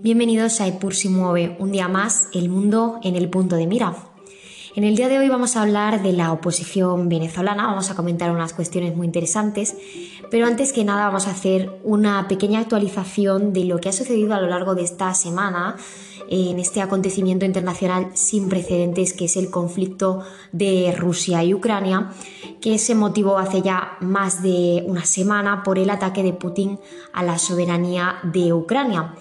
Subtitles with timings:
[0.00, 3.96] Bienvenidos a Epur si mueve, un día más, el mundo en el punto de mira.
[4.76, 8.30] En el día de hoy vamos a hablar de la oposición venezolana, vamos a comentar
[8.30, 9.76] unas cuestiones muy interesantes,
[10.30, 14.34] pero antes que nada vamos a hacer una pequeña actualización de lo que ha sucedido
[14.34, 15.74] a lo largo de esta semana
[16.28, 22.12] en este acontecimiento internacional sin precedentes que es el conflicto de Rusia y Ucrania,
[22.60, 26.78] que se motivó hace ya más de una semana por el ataque de Putin
[27.12, 29.16] a la soberanía de Ucrania.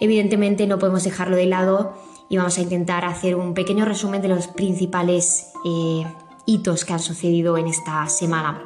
[0.00, 1.94] Evidentemente no podemos dejarlo de lado
[2.28, 6.04] y vamos a intentar hacer un pequeño resumen de los principales eh,
[6.46, 8.64] hitos que han sucedido en esta semana.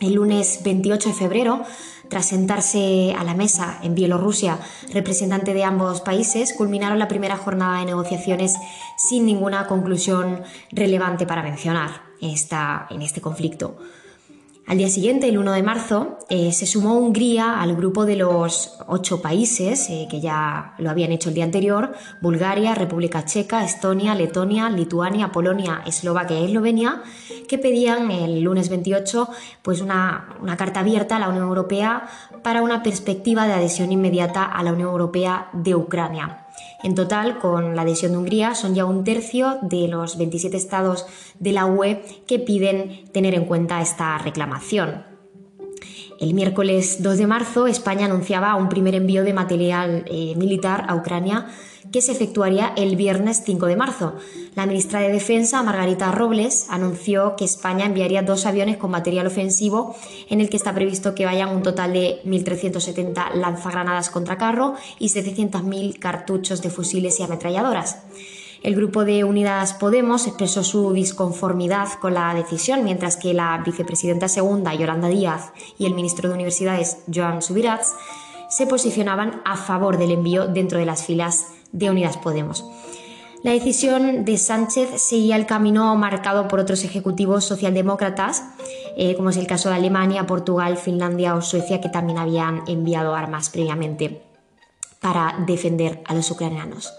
[0.00, 1.62] El lunes 28 de febrero,
[2.08, 4.58] tras sentarse a la mesa en Bielorrusia,
[4.92, 8.56] representantes de ambos países culminaron la primera jornada de negociaciones
[8.96, 13.76] sin ninguna conclusión relevante para mencionar en este conflicto.
[14.66, 18.78] Al día siguiente, el 1 de marzo, eh, se sumó Hungría al grupo de los
[18.86, 24.14] ocho países eh, que ya lo habían hecho el día anterior, Bulgaria, República Checa, Estonia,
[24.14, 27.02] Letonia, Lituania, Polonia, Eslovaquia y Eslovenia,
[27.46, 29.28] que pedían el lunes 28
[29.60, 32.08] pues una, una carta abierta a la Unión Europea
[32.42, 36.43] para una perspectiva de adhesión inmediata a la Unión Europea de Ucrania.
[36.84, 41.06] En total, con la adhesión de Hungría, son ya un tercio de los 27 estados
[41.38, 45.13] de la UE que piden tener en cuenta esta reclamación.
[46.24, 50.94] El miércoles 2 de marzo, España anunciaba un primer envío de material eh, militar a
[50.94, 51.48] Ucrania
[51.92, 54.16] que se efectuaría el viernes 5 de marzo.
[54.54, 59.94] La ministra de Defensa, Margarita Robles, anunció que España enviaría dos aviones con material ofensivo
[60.30, 65.10] en el que está previsto que vayan un total de 1.370 lanzagranadas contra carro y
[65.10, 67.98] 700.000 cartuchos de fusiles y ametralladoras.
[68.64, 74.26] El grupo de Unidas Podemos expresó su disconformidad con la decisión, mientras que la vicepresidenta
[74.26, 77.94] segunda, Yolanda Díaz, y el ministro de Universidades, Joan Subirats,
[78.48, 82.64] se posicionaban a favor del envío dentro de las filas de Unidas Podemos.
[83.42, 88.44] La decisión de Sánchez seguía el camino marcado por otros ejecutivos socialdemócratas,
[88.96, 93.14] eh, como es el caso de Alemania, Portugal, Finlandia o Suecia, que también habían enviado
[93.14, 94.22] armas previamente
[95.00, 96.94] para defender a los ucranianos.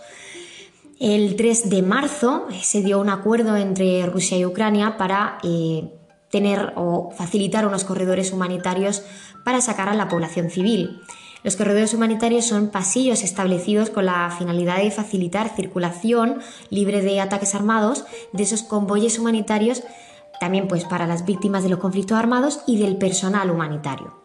[1.00, 5.92] El 3 de marzo eh, se dio un acuerdo entre Rusia y Ucrania para eh,
[6.32, 9.04] tener o facilitar unos corredores humanitarios
[9.44, 11.02] para sacar a la población civil.
[11.44, 16.40] Los corredores humanitarios son pasillos establecidos con la finalidad de facilitar circulación
[16.70, 19.84] libre de ataques armados de esos convoyes humanitarios,
[20.40, 24.25] también pues para las víctimas de los conflictos armados y del personal humanitario.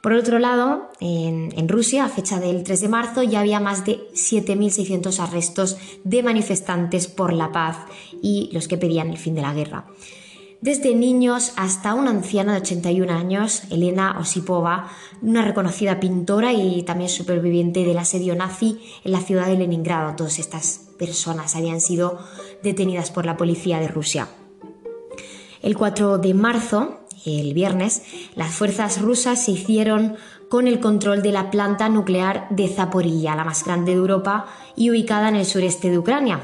[0.00, 3.98] Por otro lado, en, Rusia, a fecha del 3 de marzo, ya había más de
[4.12, 7.78] 7.600 arrestos de manifestantes por la paz
[8.22, 9.86] y los que pedían el fin de la guerra
[10.60, 14.88] desde niños hasta una anciana de 81 años, Elena Osipova,
[15.22, 20.16] una reconocida pintora y también superviviente del asedio nazi en la ciudad de Leningrado.
[20.16, 22.18] Todas estas personas habían sido
[22.62, 24.28] detenidas por la policía de Rusia.
[25.62, 28.02] El 4 de marzo, el viernes,
[28.34, 30.16] las fuerzas rusas se hicieron
[30.48, 34.46] con el control de la planta nuclear de Zaporilla, la más grande de Europa
[34.76, 36.40] y ubicada en el sureste de Ucrania.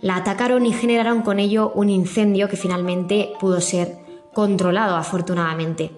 [0.00, 3.98] La atacaron y generaron con ello un incendio que finalmente pudo ser
[4.32, 5.92] controlado afortunadamente.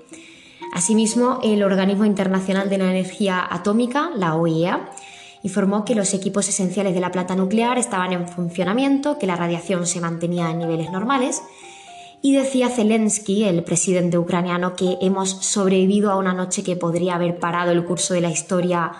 [0.73, 4.91] Asimismo, el Organismo Internacional de la Energía Atómica, la OIEA,
[5.43, 9.87] informó que los equipos esenciales de la planta nuclear estaban en funcionamiento, que la radiación
[9.87, 11.43] se mantenía en niveles normales
[12.21, 17.39] y decía Zelensky, el presidente ucraniano, que hemos sobrevivido a una noche que podría haber
[17.39, 18.93] parado el curso de la historia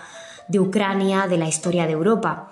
[0.47, 2.51] de Ucrania, de la historia de Europa.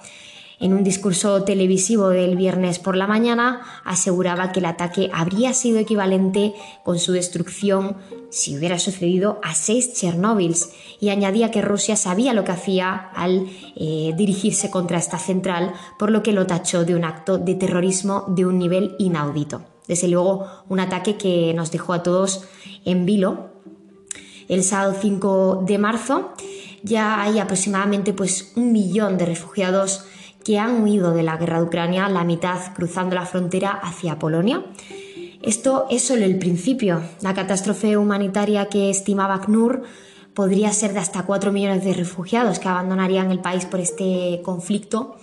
[0.60, 5.78] En un discurso televisivo del viernes por la mañana aseguraba que el ataque habría sido
[5.78, 6.54] equivalente
[6.84, 7.98] con su destrucción
[8.32, 13.48] si hubiera sucedido a seis Chernóbils y añadía que Rusia sabía lo que hacía al
[13.76, 18.26] eh, dirigirse contra esta central, por lo que lo tachó de un acto de terrorismo
[18.28, 19.77] de un nivel inaudito.
[19.88, 22.44] Desde luego, un ataque que nos dejó a todos
[22.86, 23.52] en vilo.
[24.48, 26.34] El sábado 5 de marzo
[26.84, 30.06] ya hay aproximadamente pues, un millón de refugiados
[30.44, 34.64] que han huido de la guerra de Ucrania, la mitad cruzando la frontera hacia Polonia.
[35.42, 37.02] Esto es solo el principio.
[37.22, 39.84] La catástrofe humanitaria que estimaba ACNUR
[40.34, 45.18] podría ser de hasta 4 millones de refugiados que abandonarían el país por este conflicto.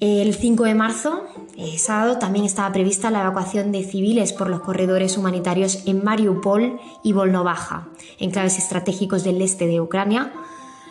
[0.00, 1.24] El 5 de marzo,
[1.56, 6.78] eh, sábado, también estaba prevista la evacuación de civiles por los corredores humanitarios en Mariupol
[7.02, 7.88] y Volnovaja,
[8.20, 10.32] enclaves estratégicos del este de Ucrania,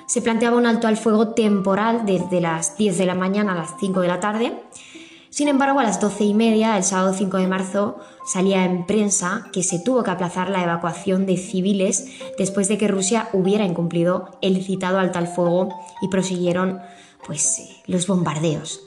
[0.07, 3.75] se planteaba un alto al fuego temporal desde las 10 de la mañana a las
[3.80, 4.62] 5 de la tarde.
[5.30, 9.48] Sin embargo, a las 12 y media, el sábado 5 de marzo, salía en prensa
[9.53, 14.38] que se tuvo que aplazar la evacuación de civiles después de que Rusia hubiera incumplido
[14.42, 15.69] el citado alto al fuego
[16.01, 16.81] y prosiguieron
[17.25, 18.87] pues, eh, los bombardeos.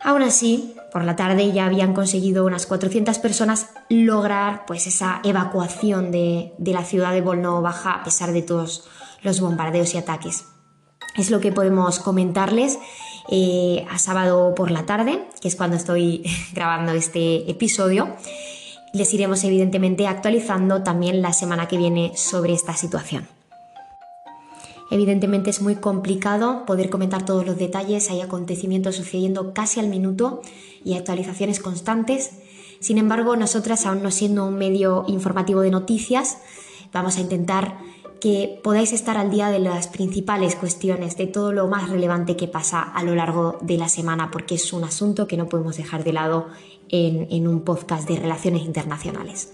[0.00, 6.12] Aún así, por la tarde ya habían conseguido unas 400 personas lograr pues, esa evacuación
[6.12, 8.88] de, la ciudad de Volno Baja a pesar de todos
[9.22, 10.44] los bombardeos y ataques.
[11.16, 12.78] Es lo que podemos comentarles
[13.28, 16.22] eh, a sábado por la tarde, que es cuando estoy
[16.52, 18.14] grabando este episodio.
[18.94, 23.37] Les iremos evidentemente actualizando también la semana que viene sobre esta situación.
[24.90, 30.40] Evidentemente es muy complicado poder comentar todos los detalles, hay acontecimientos sucediendo casi al minuto
[30.84, 32.30] y actualizaciones constantes.
[32.80, 36.38] Sin embargo, nosotras, aún no siendo un medio informativo de noticias,
[36.92, 37.78] vamos a intentar
[38.20, 42.48] que podáis estar al día de las principales cuestiones, de todo lo más relevante que
[42.48, 46.04] pasa a lo largo de la semana, porque es un asunto que no podemos dejar
[46.04, 46.46] de lado
[46.88, 49.52] en, un podcast de relaciones internacionales.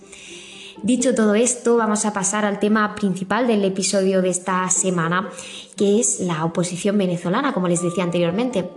[0.83, 5.31] Dicho todo esto, vamos a pasar al tema principal del episodio de esta semana,
[5.77, 8.71] que es la oposición venezolana, como les decía anteriormente.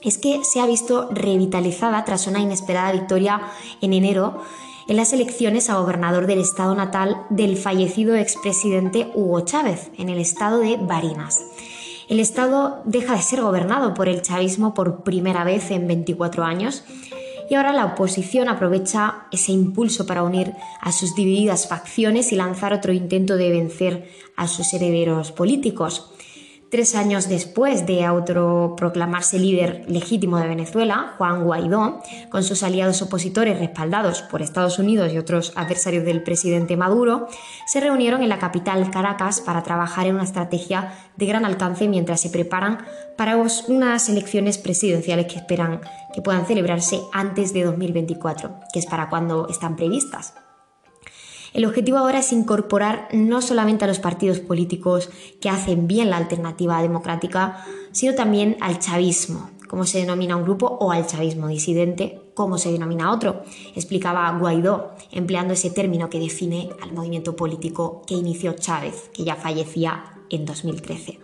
[0.00, 3.40] Es que se ha visto revitalizada tras una inesperada victoria
[3.80, 4.42] en enero
[4.86, 10.18] en las elecciones a gobernador del estado natal del fallecido expresidente Hugo Chávez, en el
[10.18, 11.42] estado de Barinas.
[12.08, 16.84] El estado deja de ser gobernado por el chavismo por primera vez en 24 años
[17.48, 22.72] y ahora la oposición aprovecha ese impulso para unir a sus divididas facciones y lanzar
[22.72, 26.13] otro intento de vencer a sus herederos políticos.
[26.74, 33.60] Tres años después de autoproclamarse líder legítimo de Venezuela, Juan Guaidó, con sus aliados opositores
[33.60, 37.28] respaldados por Estados Unidos y otros adversarios del presidente Maduro,
[37.64, 42.20] se reunieron en la capital Caracas para trabajar en una estrategia de gran alcance mientras
[42.20, 42.84] se preparan
[43.16, 45.80] para unas elecciones presidenciales que esperan
[46.12, 50.34] que puedan celebrarse antes de 2024, que es para cuando están previstas.
[51.54, 55.08] El objetivo ahora es incorporar no solamente a los partidos políticos
[55.40, 60.66] que hacen bien la alternativa democrática, sino también al chavismo, como se denomina un grupo,
[60.80, 63.44] o al chavismo disidente, como se denomina otro,
[63.76, 69.36] explicaba Guaidó, empleando ese término que define al movimiento político que inició Chávez, que ya
[69.36, 71.20] fallecía en 2013.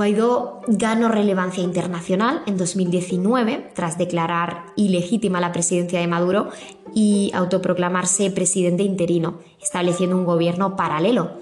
[0.00, 6.48] Guaidó ganó relevancia internacional en 2019 tras declarar ilegítima la presidencia de Maduro
[6.94, 11.32] y autoproclamarse presidente interino, estableciendo un gobierno paralelo.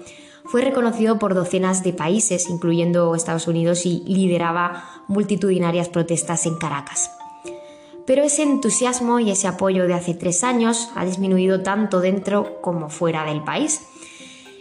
[0.43, 7.11] Fue reconocido por docenas de países, incluyendo Estados Unidos, y lideraba multitudinarias protestas en Caracas.
[8.05, 12.89] Pero ese entusiasmo y ese apoyo de hace tres años ha disminuido tanto dentro como
[12.89, 13.79] fuera del país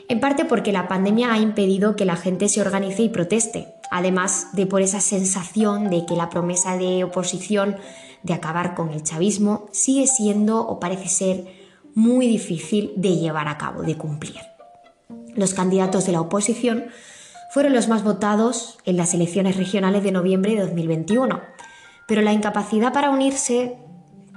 [0.09, 4.49] en parte porque la pandemia ha impedido que la gente se organice y proteste, además
[4.53, 7.77] de por esa sensación de que la promesa de oposición
[8.23, 11.47] de acabar con el chavismo sigue siendo o parece ser
[11.95, 14.41] muy difícil de llevar a cabo, de cumplir.
[15.35, 16.87] Los candidatos de la oposición
[17.51, 21.41] fueron los más votados en las elecciones regionales de noviembre de 2021,
[22.07, 23.79] pero la incapacidad para unirse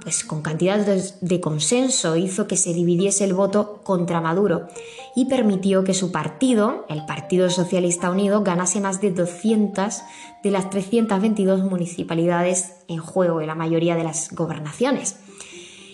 [0.02, 4.66] pues con candidatos de consenso hizo que se dividiese el voto contra Maduro
[5.14, 10.02] y permitió que su partido, el Partido Socialista Unido, ganase más de 200
[10.42, 15.16] de las 322 municipalidades en juego en la mayoría de las gobernaciones.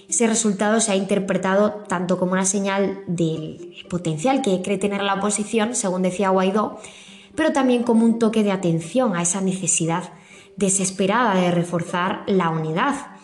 [0.08, 5.14] Ese resultado se ha interpretado tanto como una señal del potencial que cree tener la
[5.14, 6.78] oposición, según decía Guaidó,
[7.34, 10.12] pero también como un toque de atención a esa necesidad
[10.56, 13.17] desesperada de reforzar la unidad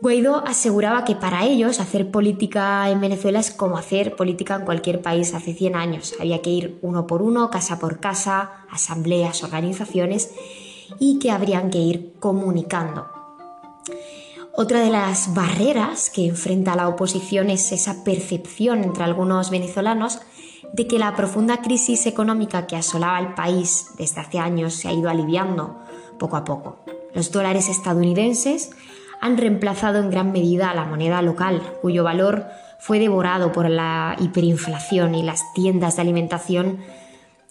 [0.00, 5.02] Guaidó aseguraba que para ellos hacer política en Venezuela es como hacer política en cualquier
[5.02, 6.14] país hace 100 años.
[6.20, 10.30] Había que ir uno por uno, casa por casa, asambleas, organizaciones
[11.00, 13.08] y que habrían que ir comunicando.
[14.54, 20.20] Otra de las barreras que enfrenta la oposición es esa percepción entre algunos venezolanos
[20.72, 24.92] de que la profunda crisis económica que asolaba el país desde hace años se ha
[24.92, 25.78] ido aliviando
[26.18, 26.84] poco a poco.
[27.14, 28.70] Los dólares estadounidenses
[29.20, 32.46] han reemplazado en gran medida a la moneda local, cuyo valor
[32.78, 36.78] fue devorado por la hiperinflación y las tiendas de alimentación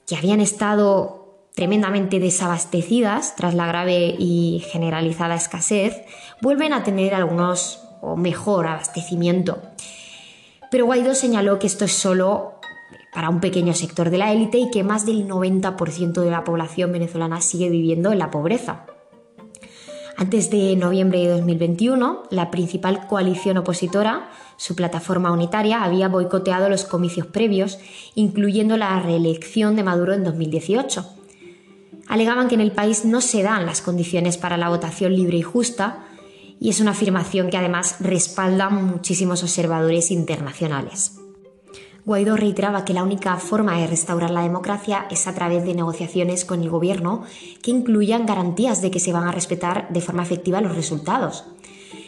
[0.08, 6.04] que habían estado tremendamente desabastecidas tras la grave y generalizada escasez,
[6.42, 9.62] vuelven a tener algunos o mejor abastecimiento.
[10.70, 12.60] Pero Guaidó señaló que esto es solo
[13.14, 16.92] para un pequeño sector de la élite y que más del 90% de la población
[16.92, 18.86] venezolana sigue viviendo en la pobreza.
[20.20, 26.86] Antes de noviembre de 2021, la principal coalición opositora, su plataforma unitaria, había boicoteado los
[26.86, 27.78] comicios previos,
[28.16, 31.06] incluyendo la reelección de Maduro en 2018.
[32.08, 35.44] Alegaban que en el país no se dan las condiciones para la votación libre y
[35.44, 36.08] justa,
[36.60, 41.20] y es una afirmación que además respaldan muchísimos observadores internacionales.
[42.08, 46.46] Guaidó reiteraba que la única forma de restaurar la democracia es a través de negociaciones
[46.46, 47.24] con el gobierno
[47.62, 51.44] que incluyan garantías de que se van a respetar de forma efectiva los resultados.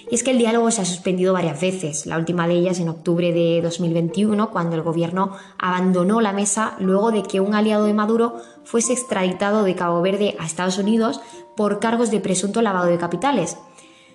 [0.10, 2.88] Y es que el diálogo se ha suspendido varias veces, la última de ellas en
[2.88, 7.94] octubre de 2021, cuando el gobierno abandonó la mesa luego de que un aliado de
[7.94, 11.20] Maduro fuese extraditado de Cabo Verde a Estados Unidos
[11.58, 13.58] por cargos de presunto lavado de capitales.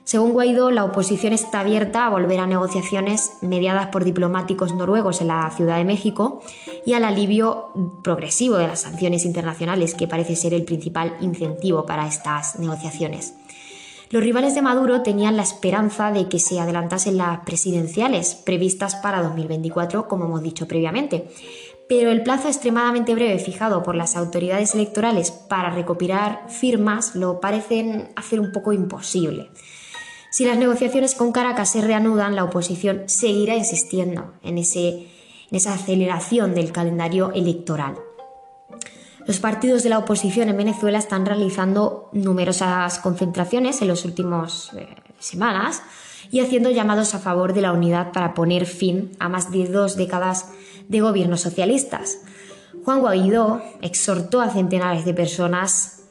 [0.05, 5.29] Según Guaidó, la oposición está abierta a volver a negociaciones mediadas por diplomáticos noruegos en
[5.29, 6.43] la Ciudad de México
[6.85, 7.71] y al alivio
[8.03, 13.33] progresivo de las sanciones internacionales, que parece ser el principal incentivo para estas negociaciones.
[14.11, 19.23] Los rivales de Maduro tenían la esperanza de que se adelantasen las presidenciales previstas para
[19.23, 21.31] 2024, como hemos dicho previamente.
[21.89, 28.11] Pero el plazo extremadamente breve fijado por las autoridades electorales para recopilar firmas lo parecen
[28.17, 29.51] hacer un poco imposible.
[30.35, 35.07] Si las negociaciones con Caracas se reanudan, la oposición seguirá insistiendo en, ese, en
[35.53, 37.95] esa aceleración del calendario electoral.
[39.29, 44.89] Los partidos de la oposición en Venezuela están realizando numerosas concentraciones en las últimas eh,
[45.21, 45.83] semanas
[46.33, 49.95] y haciendo llamados a favor de la unidad para poner fin a más de dos
[49.95, 50.49] décadas
[50.89, 52.19] de gobiernos socialistas.
[52.85, 56.04] Juan Guaidó exhortó a centenares de personas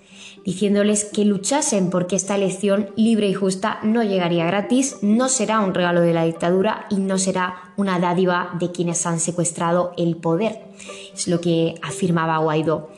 [0.45, 5.73] diciéndoles que luchasen porque esta elección libre y justa no llegaría gratis, no será un
[5.73, 10.59] regalo de la dictadura y no será una dádiva de quienes han secuestrado el poder.
[11.13, 12.89] Es lo que afirmaba Guaidó.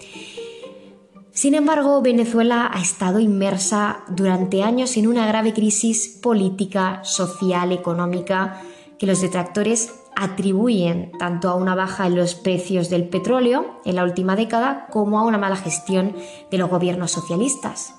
[1.31, 8.61] Sin embargo, Venezuela ha estado inmersa durante años en una grave crisis política, social, económica,
[8.97, 14.03] que los detractores atribuyen tanto a una baja en los precios del petróleo en la
[14.03, 16.15] última década como a una mala gestión
[16.49, 17.95] de los gobiernos socialistas.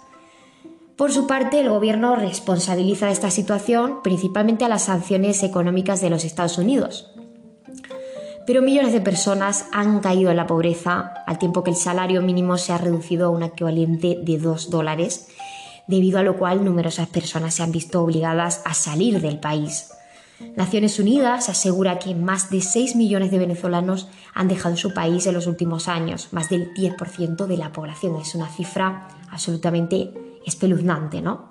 [0.96, 6.24] Por su parte, el gobierno responsabiliza esta situación principalmente a las sanciones económicas de los
[6.24, 7.12] Estados Unidos.
[8.46, 12.56] Pero millones de personas han caído en la pobreza al tiempo que el salario mínimo
[12.56, 15.28] se ha reducido a un equivalente de 2 dólares,
[15.86, 19.90] debido a lo cual numerosas personas se han visto obligadas a salir del país.
[20.54, 25.34] Naciones Unidas asegura que más de 6 millones de venezolanos han dejado su país en
[25.34, 28.16] los últimos años, más del 10% de la población.
[28.16, 30.12] Es una cifra absolutamente
[30.44, 31.48] espeluznante, ¿no?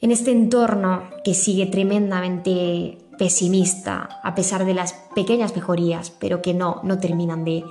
[0.00, 6.54] En este entorno que sigue tremendamente pesimista, a pesar de las pequeñas mejorías, pero que
[6.54, 7.64] no, no terminan de,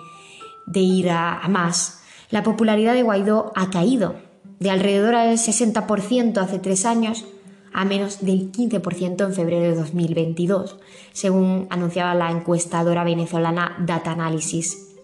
[0.74, 4.16] ir a, a más, la popularidad de Guaidó ha caído
[4.60, 7.26] de alrededor del 60% hace tres años
[7.74, 10.78] a menos del 15% en febrero de 2022,
[11.14, 14.96] según anunciaba la encuestadora venezolana Data Analysis.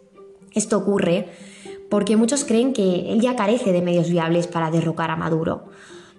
[0.53, 1.29] Esto ocurre
[1.89, 5.65] porque muchos creen que él ya carece de medios viables para derrocar a Maduro,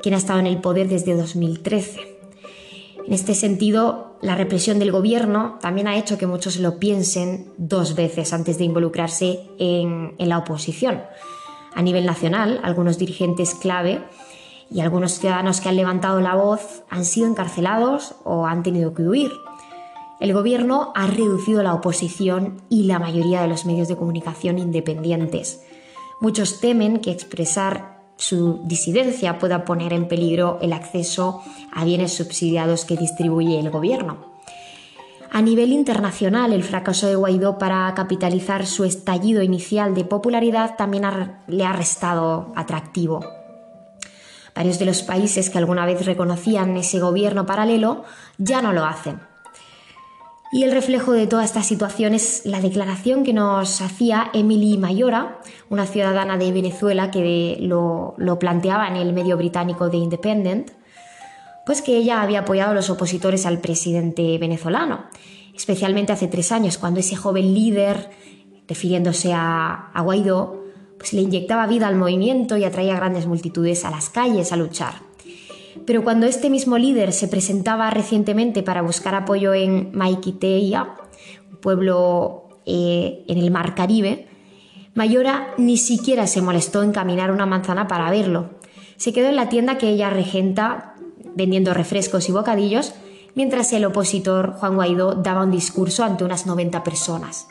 [0.01, 2.19] quien ha estado en el poder desde 2013.
[3.07, 7.95] En este sentido, la represión del gobierno también ha hecho que muchos lo piensen dos
[7.95, 11.03] veces antes de involucrarse en, en la oposición.
[11.75, 14.03] A nivel nacional, algunos dirigentes clave
[14.71, 19.03] y algunos ciudadanos que han levantado la voz han sido encarcelados o han tenido que
[19.03, 19.33] huir.
[20.21, 25.63] El gobierno ha reducido la oposición y la mayoría de los medios de comunicación independientes.
[26.21, 31.41] Muchos temen que expresar su disidencia pueda poner en peligro el acceso
[31.73, 34.39] a bienes subsidiados que distribuye el gobierno.
[35.31, 41.05] A nivel internacional, el fracaso de Guaidó para capitalizar su estallido inicial de popularidad también
[41.47, 43.38] le ha restado atractivo.
[44.59, 48.03] Varios de los países que alguna vez reconocían ese gobierno paralelo
[48.39, 49.21] ya no lo hacen.
[50.51, 55.39] Y el reflejo de toda esta situación es la declaración que nos hacía Emily Mayora,
[55.71, 60.73] una ciudadana de Venezuela que lo, lo planteaba en el medio británico The Independent,
[61.65, 65.05] pues que ella había apoyado a los opositores al presidente venezolano,
[65.55, 68.11] especialmente hace tres años, cuando ese joven líder,
[68.67, 70.58] refiriéndose a, a Guaidó,
[70.99, 74.95] pues le inyectaba vida al movimiento y atraía grandes multitudes a las calles a luchar.
[75.87, 80.95] Pero cuando este mismo líder se presentaba recientemente para buscar apoyo en Maiquiteia,
[81.51, 84.27] un pueblo eh, en el Mar Caribe,
[84.95, 88.51] Mayora ni siquiera se molestó en caminar una manzana para verlo.
[88.97, 90.97] Se quedó en la tienda que ella regenta
[91.37, 92.95] vendiendo refrescos y bocadillos,
[93.37, 97.47] mientras el opositor Juan Guaidó daba un discurso ante unas 90 personas.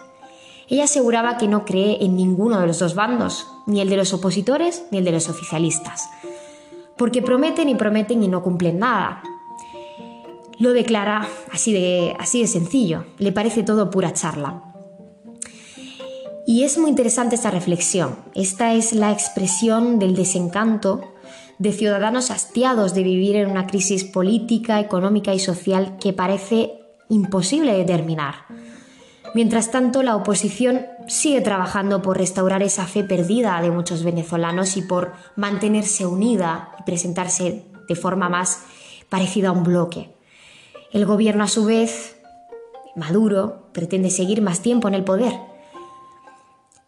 [0.70, 4.14] Ella aseguraba que no cree en ninguno de los dos bandos, ni el de los
[4.14, 6.10] opositores ni el de los oficialistas,
[6.98, 9.24] porque prometen y prometen y no cumplen nada.
[10.60, 14.64] Lo declara así de, así de sencillo, le parece todo pura charla.
[16.46, 18.16] Y es muy interesante esta reflexión.
[18.34, 21.02] Esta es la expresión del desencanto
[21.60, 27.74] de ciudadanos hastiados de vivir en una crisis política, económica y social que parece imposible
[27.74, 28.46] de terminar
[29.34, 34.82] Mientras tanto, la oposición sigue trabajando por restaurar esa fe perdida de muchos venezolanos y
[34.82, 38.64] por mantenerse unida y presentarse de forma más
[39.10, 40.16] parecida a un bloque.
[40.92, 42.18] El gobierno, a su vez,
[42.96, 45.34] Maduro, pretende seguir más tiempo en el poder.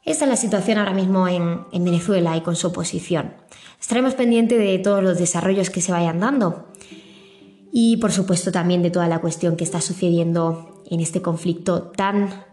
[0.03, 3.33] Esta es la situación ahora mismo en, Venezuela y con su oposición.
[3.79, 6.65] Estaremos pendientes de todos los desarrollos que se vayan dando
[7.71, 12.45] y, por supuesto, también de toda la cuestión que está sucediendo en este conflicto tan,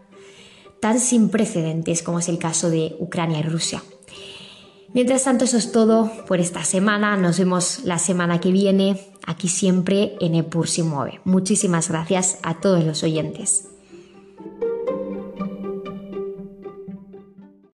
[0.79, 3.83] tan sin precedentes como es el caso de Ucrania y Rusia.
[4.93, 7.17] Mientras tanto, eso es todo por esta semana.
[7.17, 11.19] Nos vemos la semana que viene, aquí siempre en Epur si mueve.
[11.25, 13.66] Muchísimas gracias a todos los oyentes.